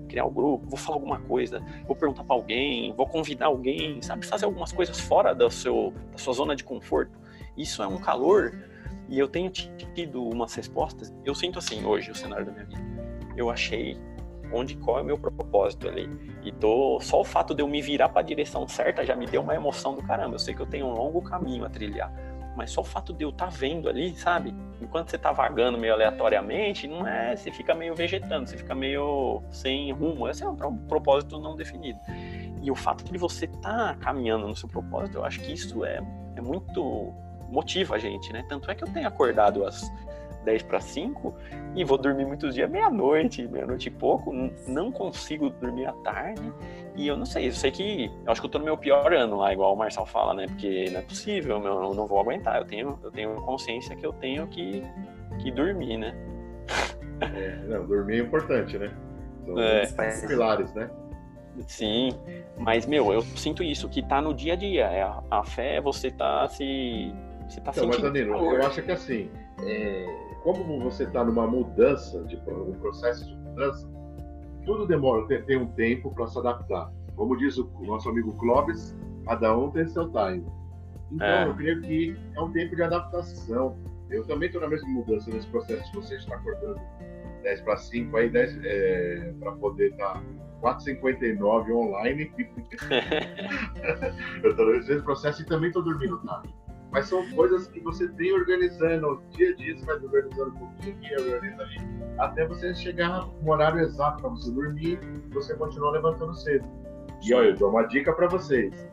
[0.07, 3.99] Criar o um grupo, vou falar alguma coisa, vou perguntar para alguém, vou convidar alguém,
[4.01, 4.25] sabe?
[4.25, 7.19] Fazer algumas coisas fora do seu, da sua zona de conforto.
[7.57, 8.55] Isso é um calor
[9.09, 11.11] e eu tenho tido umas respostas.
[11.25, 12.81] Eu sinto assim hoje o cenário da minha vida.
[13.35, 13.97] Eu achei
[14.51, 16.09] onde qual é o meu propósito ali.
[16.43, 19.25] E tô só o fato de eu me virar para a direção certa já me
[19.25, 20.35] deu uma emoção do caramba.
[20.35, 22.11] Eu sei que eu tenho um longo caminho a trilhar,
[22.55, 24.53] mas só o fato de eu estar tá vendo ali, sabe?
[24.81, 29.41] Enquanto você tá vagando meio aleatoriamente, não é, você fica meio vegetando, você fica meio
[29.51, 30.27] sem rumo.
[30.27, 31.99] Esse é um propósito não definido.
[32.61, 35.85] E o fato de você estar tá caminhando no seu propósito, eu acho que isso
[35.85, 36.01] é,
[36.35, 37.13] é muito
[37.49, 38.45] motiva a gente, né?
[38.47, 39.89] Tanto é que eu tenho acordado às
[40.43, 41.33] 10 para 5
[41.75, 44.33] e vou dormir muitos dias meia-noite, meia-noite e pouco,
[44.67, 46.53] não consigo dormir à tarde.
[46.95, 49.13] E eu não sei, eu sei que eu acho que eu tô no meu pior
[49.13, 50.45] ano lá, igual o Marcel fala, né?
[50.47, 52.57] Porque não é possível, meu, eu não vou aguentar.
[52.57, 54.83] Eu tenho, eu tenho consciência que eu tenho que,
[55.39, 56.13] que dormir, né?
[57.21, 58.91] É, não, dormir é importante, né?
[59.45, 59.83] São é.
[59.83, 60.89] os pilares, né?
[61.67, 62.11] Sim,
[62.57, 64.85] mas meu, eu sinto isso, que tá no dia a dia.
[64.85, 67.13] É a, a fé é você tá se.
[67.47, 69.29] Você tá então, mas Danilo, eu acho que assim,
[69.63, 70.05] é,
[70.43, 73.89] como você está numa mudança, de, um processo de mudança,
[74.65, 76.91] tudo demora, tem, tem um tempo para se adaptar.
[77.15, 80.45] Como diz o nosso amigo Clóvis, cada um tem seu time.
[81.11, 81.47] Então, é.
[81.47, 83.77] eu creio que é um tempo de adaptação.
[84.09, 85.91] Eu também estou na mesma mudança nesse processo.
[85.93, 86.79] Você está acordando
[87.43, 90.23] 10 para 5, aí 10 é, para poder estar tá
[90.61, 92.31] 4,59 online.
[94.43, 96.53] eu estou nesse processo e também estou dormindo tarde.
[96.91, 101.19] Mas são coisas que você tem organizando dia a dia, você vai organizando um pouquinho,
[101.19, 101.77] organiza ali,
[102.17, 104.99] até você chegar no horário exato para você dormir
[105.31, 106.67] você continuar levantando cedo.
[107.21, 108.87] E olha, eu dou uma dica para vocês.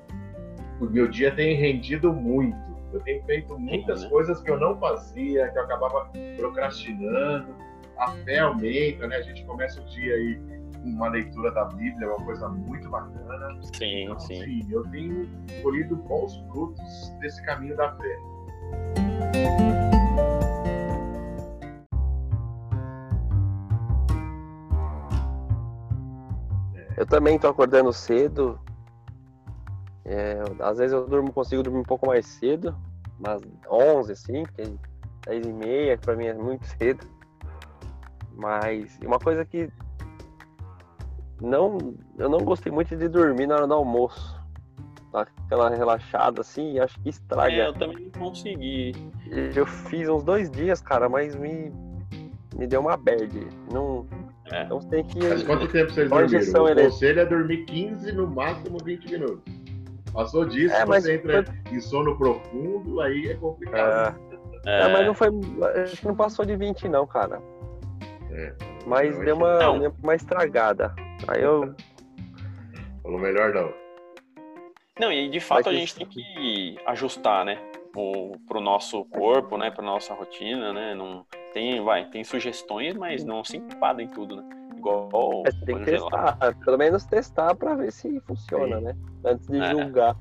[0.80, 2.76] O meu dia tem rendido muito.
[2.92, 4.08] Eu tenho feito muitas né?
[4.08, 7.54] coisas que eu não fazia, que eu acabava procrastinando.
[7.98, 9.16] A fé aumenta, né?
[9.16, 10.38] A gente começa o dia aí
[10.94, 13.58] uma leitura da Bíblia, é uma coisa muito bacana.
[13.74, 14.42] Sim, então, sim.
[14.42, 14.66] sim.
[14.70, 15.28] Eu tenho
[15.62, 18.18] colhido bons frutos desse caminho da fé.
[26.96, 28.58] Eu também estou acordando cedo.
[30.04, 32.74] É, às vezes eu durmo, consigo dormir um pouco mais cedo,
[33.18, 34.62] mas 11, assim, porque
[35.26, 37.06] 10 e meia para mim é muito cedo.
[38.34, 39.70] Mas uma coisa que
[41.40, 44.36] não, eu não gostei muito de dormir na hora do almoço.
[45.12, 47.52] Aquela relaxada assim, acho que estraga.
[47.52, 48.92] É, eu também não consegui.
[49.54, 51.72] Eu fiz uns dois dias, cara, mas me,
[52.54, 53.30] me deu uma bad.
[53.72, 54.06] Não,
[54.52, 54.64] é.
[54.64, 55.18] Então tem que.
[55.26, 56.80] Mas quanto tempo vocês dormiram?
[56.80, 59.54] O conselho é dormir 15, no máximo 20 minutos.
[60.12, 61.76] Passou disso, é, você entra foi...
[61.76, 64.18] em sono profundo, aí é complicado.
[64.66, 64.92] É, é.
[64.92, 65.28] mas não foi.
[65.82, 67.40] Acho que não passou de 20, não, cara.
[68.30, 68.52] É.
[68.86, 70.94] Mas deu uma, deu uma estragada.
[71.28, 71.74] Aí eu.
[73.02, 73.72] Falou melhor não.
[74.98, 77.58] Não, e de fato a gente tem que ajustar, né?
[77.94, 79.70] O, pro nosso corpo, né?
[79.70, 80.94] Pra nossa rotina, né?
[80.94, 84.48] Não, tem, vai, tem sugestões, mas não se enquadra em tudo, né?
[84.76, 85.42] Igual.
[85.46, 88.84] É, tem que testar, pelo menos testar para ver se funciona, Sim.
[88.84, 88.96] né?
[89.24, 89.70] Antes de é.
[89.70, 90.16] julgar.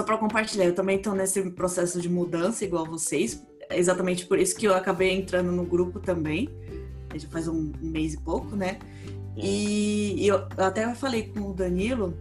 [0.00, 3.44] Só para compartilhar, eu também estou nesse processo de mudança, igual vocês.
[3.68, 6.48] É exatamente por isso que eu acabei entrando no grupo também.
[7.14, 8.78] Já faz um, mês e pouco, né?
[9.36, 12.16] E, e eu até falei com o Danilo,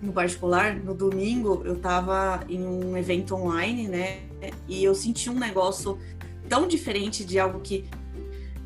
[0.00, 4.20] no particular, no domingo eu estava em um evento online, né?
[4.66, 5.98] E eu senti um negócio
[6.48, 7.84] tão diferente de algo que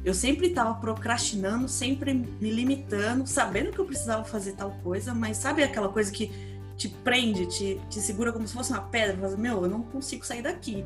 [0.04, 5.38] eu sempre estava procrastinando, sempre me limitando, sabendo que eu precisava fazer tal coisa, mas
[5.38, 6.30] sabe aquela coisa que
[6.76, 10.24] te prende, te, te segura como se fosse uma pedra, fala, meu, eu não consigo
[10.24, 10.84] sair daqui.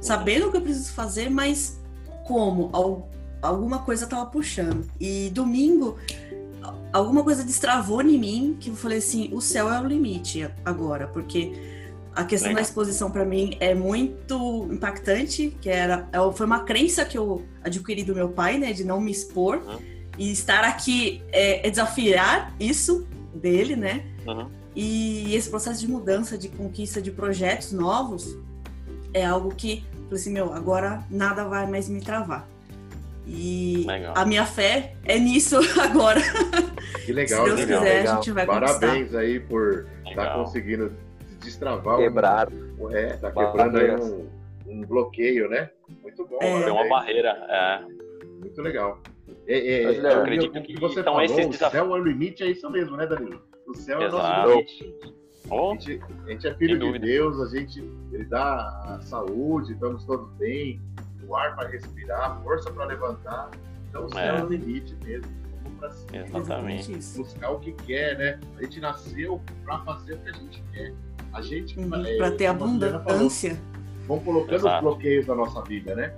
[0.00, 1.80] sabendo o que eu preciso fazer, mas
[2.26, 2.70] como?
[3.42, 4.88] alguma coisa estava puxando.
[5.00, 5.98] E domingo,
[6.92, 11.06] alguma coisa destravou em mim que eu falei assim: o céu é o limite agora,
[11.06, 11.52] porque
[12.14, 12.62] a questão Legal.
[12.62, 17.44] da exposição para mim é muito impactante, que era é foi uma crença que eu
[17.62, 19.78] adquiri do meu pai, né, de não me expor uhum.
[20.18, 24.04] e estar aqui é, é, desafiar isso dele, né?
[24.26, 24.57] Uhum.
[24.80, 28.38] E esse processo de mudança, de conquista de projetos novos
[29.12, 32.48] é algo que, falei assim, meu, agora nada vai mais me travar.
[33.26, 34.14] E legal.
[34.16, 36.20] a minha fé é nisso agora.
[37.04, 38.12] Que legal, Se Deus legal, quiser, legal.
[38.12, 39.18] a gente vai Parabéns conquistar.
[39.18, 40.92] aí por estar tá conseguindo
[41.40, 41.98] destravar.
[41.98, 42.48] Quebrar.
[42.78, 44.28] Um, é, tá quebrando aí um,
[44.64, 45.70] um, bloqueio, né?
[46.04, 46.38] Muito bom.
[46.40, 47.30] É, é uma barreira.
[47.48, 47.80] É.
[48.38, 49.00] Muito legal.
[49.44, 52.46] É, é, eu acredito que, que você então, falou, o céu é o limite, é
[52.46, 53.42] isso mesmo, né, Danilo?
[53.68, 54.16] O céu Exato.
[54.16, 54.94] é o nosso limite.
[55.50, 57.80] Oh, a, gente, a, gente, é filho de Deus, a gente
[58.12, 60.80] ele dá a saúde, estamos todos bem,
[61.26, 63.50] o ar para respirar, força para levantar.
[63.88, 65.30] Então o céu é, é o limite mesmo.
[65.62, 66.26] Vamos para cima.
[66.26, 66.92] Exatamente.
[67.16, 68.40] Buscar o que quer, né?
[68.56, 70.94] A gente nasceu para fazer o que a gente quer.
[71.32, 73.54] A gente uhum, é, para ter abundância.
[73.54, 73.68] Falou,
[74.06, 74.76] vão colocando Exato.
[74.76, 76.14] os bloqueios na nossa vida, né?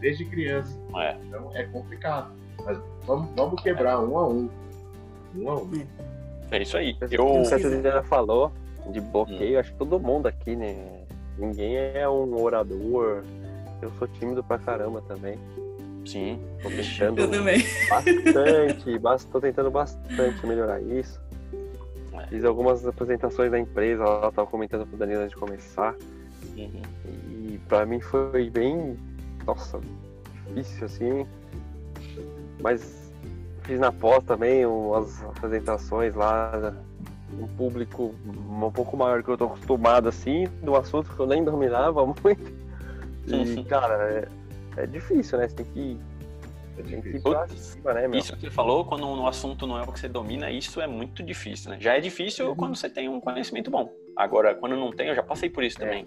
[0.00, 0.78] Desde criança.
[0.96, 1.16] É.
[1.26, 2.32] Então é complicado.
[2.64, 4.50] Mas vamos, vamos quebrar um a um.
[5.34, 5.70] Um a um.
[6.50, 6.96] É, isso aí.
[7.10, 7.40] Eu...
[7.40, 8.52] O já falou
[8.90, 9.60] de bloqueio, hum.
[9.60, 11.04] acho que todo mundo aqui, né?
[11.38, 13.22] Ninguém é um orador,
[13.80, 15.38] eu sou tímido pra caramba também.
[16.04, 16.40] Sim.
[16.62, 17.62] Tô tentando eu também.
[19.00, 21.20] bastante, tô tentando bastante melhorar isso.
[22.12, 22.26] É.
[22.26, 25.94] Fiz algumas apresentações da empresa, ela tava comentando pro Danilo antes de começar.
[26.56, 26.82] Uhum.
[27.06, 28.96] E pra mim foi bem,
[29.46, 29.80] nossa,
[30.54, 31.26] difícil assim.
[32.60, 32.99] Mas
[33.70, 36.74] fiz na pós também umas apresentações lá,
[37.38, 41.44] um público um pouco maior que eu tô acostumado assim, do assunto que eu nem
[41.44, 42.52] dominava muito.
[43.28, 44.28] E, cara,
[44.76, 45.46] é, é difícil, né?
[45.46, 45.96] Você tem que
[46.82, 50.00] tem que cima, né, isso que você falou, quando o assunto não é o que
[50.00, 51.76] você domina, isso é muito difícil, né?
[51.78, 52.56] Já é difícil uhum.
[52.56, 53.92] quando você tem um conhecimento bom.
[54.16, 55.84] Agora, quando não tem, eu já passei por isso é.
[55.84, 56.06] também.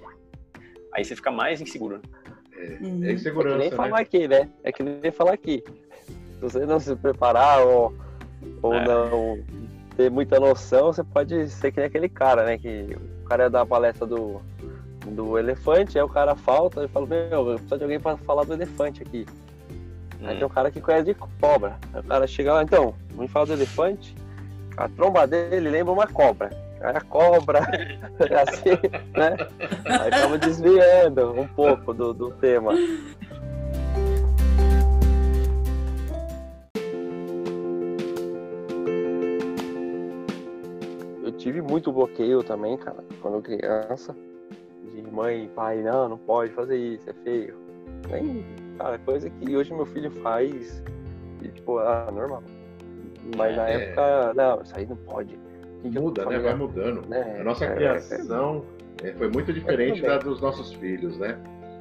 [0.92, 2.02] Aí você fica mais inseguro.
[2.58, 3.04] É, uhum.
[3.06, 3.78] é insegurança, é que nem né?
[3.78, 4.50] falar aqui, né?
[4.64, 5.64] É que nem falar aqui.
[6.50, 7.94] Se você não se preparar ou,
[8.62, 8.86] ou é.
[8.86, 9.40] não
[9.96, 12.58] ter muita noção, você pode ser que nem aquele cara, né?
[12.58, 14.42] Que o cara ia dar a palestra do
[15.06, 18.46] do elefante, aí o cara falta e fala, meu, eu preciso de alguém para falar
[18.46, 19.26] do elefante aqui.
[20.22, 20.28] Hum.
[20.28, 21.78] Aí tem um cara que conhece de cobra.
[21.94, 24.16] Aí o cara chega lá, então, vamos falar do elefante.
[24.78, 26.50] A tromba dele lembra uma cobra.
[26.82, 27.60] Aí a cobra,
[28.48, 28.80] assim,
[29.14, 29.36] né?
[29.86, 32.74] Aí estamos desviando um pouco do, do tema.
[41.74, 44.16] Muito bloqueio também, cara, quando criança
[44.94, 47.58] de mãe e pai, não, não pode fazer isso, é feio.
[48.12, 48.46] Nem,
[48.78, 50.84] cara, coisa que hoje meu filho faz
[51.42, 52.44] e, tipo, ah, normal.
[53.36, 53.86] Mas na é.
[53.86, 55.40] época, não, isso aí não pode.
[55.84, 56.40] Muda, né?
[56.40, 57.12] Vai mudando.
[57.12, 58.64] É, a nossa é, criação
[59.02, 61.38] é, foi muito diferente da dos nossos filhos, né?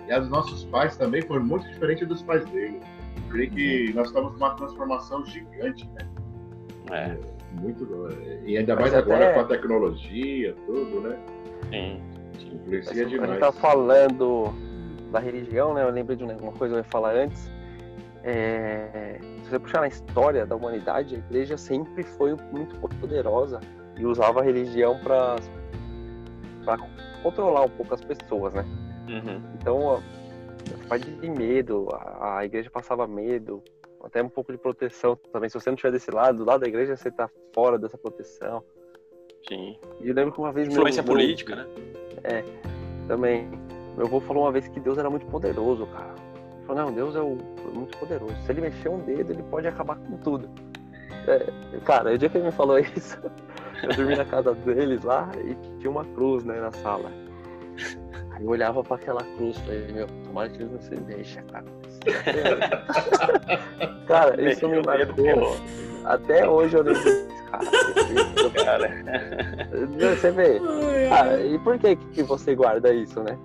[0.09, 2.81] E a dos nossos pais também foi muito diferente dos pais dele.
[3.17, 3.95] Eu creio que uhum.
[3.97, 6.09] nós estamos numa transformação gigante, né?
[6.91, 7.32] É.
[7.61, 7.87] Muito.
[8.45, 9.35] E ainda mais agora até...
[9.35, 11.19] com a tecnologia, tudo, né?
[11.71, 12.01] Sim.
[12.55, 13.31] Influencia demais.
[13.31, 14.53] A gente tá falando
[15.11, 15.83] da religião, né?
[15.83, 17.51] Eu lembro de uma coisa que eu ia falar antes.
[18.25, 19.19] É...
[19.45, 23.61] Se você puxar na história da humanidade, a igreja sempre foi muito poderosa
[23.99, 25.37] e usava a religião para
[27.23, 28.65] controlar um pouco as pessoas, né?
[29.09, 29.43] Uhum.
[29.55, 30.03] Então,
[30.89, 33.63] parte de medo, a, a igreja passava medo,
[34.03, 35.49] até um pouco de proteção também.
[35.49, 38.63] Se você não estiver desse lado, do lado da igreja, você está fora dessa proteção.
[39.49, 39.77] Sim.
[40.01, 40.69] E eu lembro que uma vez.
[40.69, 41.67] Influência meu, política, né?
[42.25, 42.45] É,
[43.07, 43.49] também.
[43.97, 46.15] Meu avô falou uma vez que Deus era muito poderoso, cara.
[46.57, 47.37] Ele falou, não, Deus é o,
[47.73, 48.35] muito poderoso.
[48.43, 50.49] Se ele mexer um dedo, ele pode acabar com tudo.
[51.27, 53.19] É, cara, o dia que ele me falou isso,
[53.83, 57.11] eu dormi na casa deles lá e tinha uma cruz, né, na sala.
[58.33, 61.45] Aí eu olhava para aquela cruz e falei, meu, tomara que eles não se deixem,
[61.45, 61.67] cara.
[64.07, 65.57] cara, isso me marcou.
[66.05, 67.33] Até hoje eu lembro desse
[68.65, 68.89] cara.
[68.93, 69.05] cara.
[69.99, 70.61] Você vê.
[71.11, 73.39] Ah, e por que, que você guarda isso, né?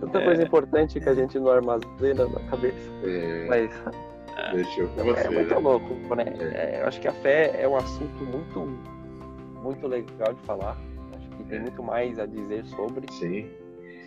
[0.00, 0.24] Tanta é.
[0.24, 2.90] coisa importante que a gente não armazena na cabeça.
[3.04, 3.46] É.
[3.48, 3.70] Mas.
[4.52, 5.26] Deixou com você.
[5.26, 6.24] É muito louco, né?
[6.40, 6.80] É.
[6.82, 8.60] eu acho que a fé é um assunto muito,
[9.62, 10.76] muito legal de falar.
[11.16, 11.62] Acho que tem é.
[11.62, 13.10] muito mais a dizer sobre.
[13.12, 13.48] Sim.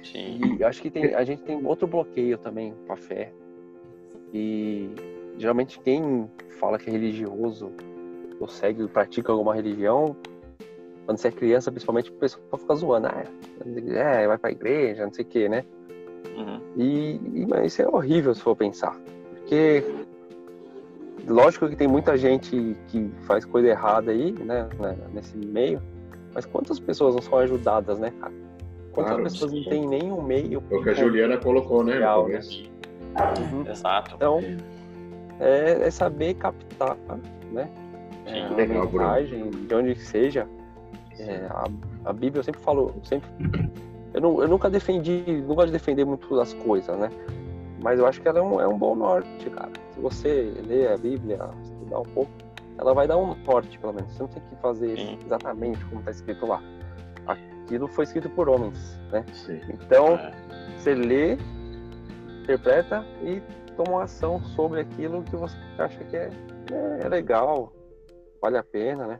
[0.03, 0.57] Sim.
[0.59, 3.31] E acho que tem, a gente tem outro bloqueio também com a fé.
[4.33, 4.89] E
[5.37, 7.71] geralmente quem fala que é religioso
[8.39, 10.15] ou segue, pratica alguma religião,
[11.05, 13.07] quando você é criança, principalmente, o pessoal fica zoando.
[13.07, 13.23] Ah,
[13.95, 15.63] é, vai pra igreja, não sei o quê, né?
[16.35, 16.59] Uhum.
[16.77, 18.95] E, mas isso é horrível se for pensar.
[19.31, 19.83] Porque
[21.25, 25.81] lógico que tem muita gente que faz coisa errada aí, né, né nesse meio,
[26.33, 28.33] mas quantas pessoas não são ajudadas, né, cara?
[28.91, 29.61] Quantas claro, pessoas sim.
[29.61, 30.61] não têm nenhum meio.
[30.69, 31.99] É o que a Juliana colocou, né?
[31.99, 32.41] Real, né?
[33.51, 33.69] Uhum.
[33.69, 34.15] Exato.
[34.15, 34.39] Então,
[35.39, 36.97] é, é, saber captar,
[37.51, 37.69] né?
[38.25, 40.47] Sim, é, legal, a mensagem, de onde que seja.
[41.19, 41.65] É, a,
[42.05, 43.29] a Bíblia eu sempre falo, sempre.
[44.13, 47.09] Eu, não, eu nunca defendi, não gosto de defender muito as coisas, né?
[47.81, 49.71] Mas eu acho que ela é um, é um bom norte, cara.
[49.93, 52.31] Se você ler a Bíblia, estudar um pouco,
[52.77, 54.11] ela vai dar um norte, pelo menos.
[54.13, 55.19] Você não tem que fazer Sim.
[55.25, 56.61] exatamente como está escrito lá.
[57.25, 59.25] Aquilo foi escrito por homens, né?
[59.33, 59.59] Sim.
[59.69, 60.33] Então, é.
[60.77, 61.37] você lê,
[62.47, 63.41] interpreta e
[63.75, 66.29] toma uma ação sobre aquilo que você acha que é,
[66.71, 67.73] é, é legal,
[68.41, 69.19] vale a pena, né?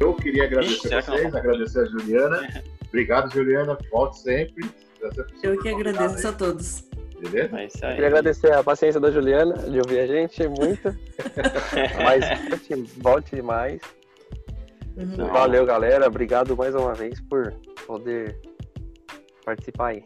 [0.00, 2.48] Eu queria agradecer a vocês, agradecer a Juliana.
[2.88, 3.76] Obrigado, Juliana.
[3.90, 4.70] Volte sempre.
[5.42, 6.88] Eu que agradeço a todos.
[7.20, 7.58] Beleza?
[7.58, 7.94] É isso aí.
[7.94, 10.96] Queria agradecer a paciência da Juliana de ouvir a gente muito.
[12.02, 13.80] Mas volte, volte mais.
[14.98, 15.28] Uhum.
[15.28, 16.08] Valeu, galera.
[16.08, 17.52] Obrigado mais uma vez por
[17.86, 18.36] poder
[19.44, 20.04] participar aí.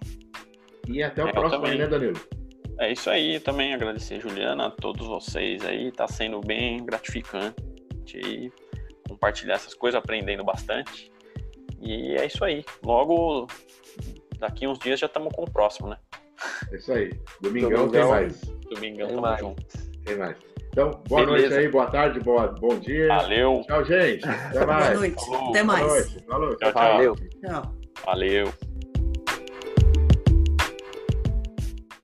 [0.86, 2.20] E até o é, próximo aí, né, Danilo?
[2.78, 3.40] É isso aí.
[3.40, 5.90] Também agradecer, Juliana, a todos vocês aí.
[5.92, 7.56] Tá sendo bem gratificante
[8.14, 8.52] e
[9.08, 11.10] compartilhar essas coisas, aprendendo bastante.
[11.80, 12.62] E é isso aí.
[12.84, 13.46] Logo,
[14.38, 15.96] daqui uns dias já estamos com o próximo, né?
[16.70, 17.10] É isso aí.
[17.40, 18.40] Domingão, Domingão tem mais.
[18.40, 19.40] Domingão tem tamo mais.
[19.40, 19.64] junto.
[20.04, 20.51] Tem mais.
[20.72, 21.48] Então, boa Beleza.
[21.48, 23.06] noite aí, boa tarde, boa, bom dia.
[23.08, 23.60] Valeu.
[23.66, 24.26] Tchau, gente.
[24.26, 24.86] Até mais.
[24.86, 25.24] Boa noite.
[25.50, 25.82] Até mais.
[25.82, 26.24] Boa noite.
[26.26, 26.56] Falou.
[26.56, 26.82] Tchau, tchau.
[26.82, 27.16] Valeu.
[27.44, 27.62] Tchau.
[28.06, 28.71] Valeu.